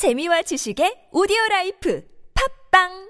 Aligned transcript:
재미와 0.00 0.40
지식의 0.48 1.12
오디오 1.12 1.36
라이프. 1.50 2.00
팝빵 2.32 3.09